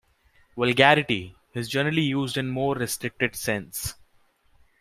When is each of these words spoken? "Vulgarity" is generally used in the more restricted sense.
"Vulgarity" 0.55 1.35
is 1.53 1.69
generally 1.69 2.01
used 2.01 2.35
in 2.35 2.47
the 2.47 2.51
more 2.51 2.73
restricted 2.73 3.35
sense. 3.35 3.93